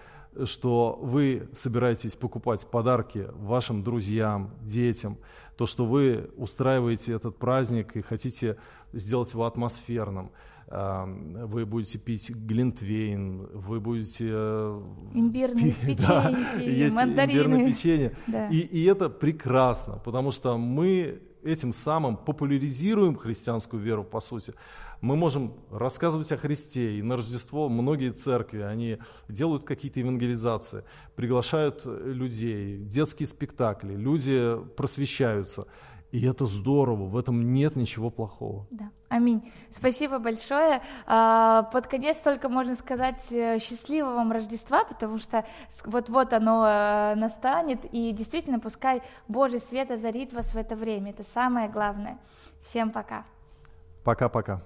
что 0.45 0.97
вы 0.99 1.47
собираетесь 1.53 2.15
покупать 2.15 2.65
подарки 2.65 3.27
вашим 3.35 3.83
друзьям, 3.83 4.51
детям, 4.61 5.17
то, 5.57 5.65
что 5.65 5.85
вы 5.85 6.29
устраиваете 6.37 7.13
этот 7.13 7.37
праздник 7.37 7.95
и 7.95 8.01
хотите 8.01 8.57
сделать 8.93 9.33
его 9.33 9.45
атмосферным. 9.45 10.31
Вы 10.69 11.65
будете 11.65 11.97
пить 11.97 12.29
глинтвейн, 12.29 13.47
вы 13.53 13.79
будете... 13.79 14.27
Э, 14.29 14.81
Имбирные 15.13 15.71
пи- 15.71 15.95
печеньки, 15.95 16.05
да, 16.89 16.95
мандарины. 16.95 17.31
Имбирное 17.31 17.71
печенье. 17.71 18.11
Да. 18.27 18.49
И, 18.49 18.59
и 18.59 18.83
это 18.83 19.09
прекрасно, 19.09 20.01
потому 20.03 20.31
что 20.31 20.57
мы 20.57 21.21
этим 21.47 21.73
самым 21.73 22.17
популяризируем 22.17 23.15
христианскую 23.15 23.81
веру, 23.81 24.03
по 24.03 24.19
сути 24.19 24.53
мы 25.01 25.15
можем 25.15 25.53
рассказывать 25.71 26.31
о 26.31 26.37
Христе, 26.37 26.97
и 26.97 27.01
на 27.01 27.17
Рождество 27.17 27.69
многие 27.69 28.11
церкви, 28.11 28.61
они 28.61 28.97
делают 29.29 29.63
какие-то 29.63 29.99
евангелизации, 29.99 30.83
приглашают 31.15 31.83
людей, 31.85 32.77
детские 32.79 33.27
спектакли, 33.27 33.95
люди 33.95 34.57
просвещаются. 34.75 35.67
И 36.11 36.25
это 36.25 36.45
здорово, 36.45 37.05
в 37.05 37.17
этом 37.17 37.53
нет 37.53 37.75
ничего 37.75 38.09
плохого. 38.09 38.65
Да. 38.71 38.91
Аминь. 39.09 39.51
Спасибо 39.69 40.19
большое. 40.19 40.81
А, 41.05 41.63
под 41.63 41.87
конец 41.87 42.19
только 42.19 42.47
можно 42.47 42.75
сказать 42.75 43.29
э, 43.31 43.59
счастливого 43.59 44.15
вам 44.15 44.31
Рождества, 44.31 44.85
потому 44.85 45.17
что 45.17 45.45
вот-вот 45.83 46.33
оно 46.33 46.65
э, 46.65 47.15
настанет, 47.15 47.85
и 47.91 48.11
действительно 48.13 48.59
пускай 48.59 49.01
Божий 49.27 49.59
свет 49.59 49.91
озарит 49.91 50.33
вас 50.33 50.53
в 50.53 50.57
это 50.57 50.75
время. 50.75 51.11
Это 51.11 51.23
самое 51.23 51.67
главное. 51.69 52.17
Всем 52.61 52.91
пока. 52.91 53.25
Пока-пока. 54.03 54.61